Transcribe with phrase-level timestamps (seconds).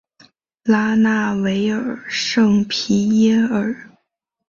[0.63, 3.91] 拉纳维尔圣皮耶尔。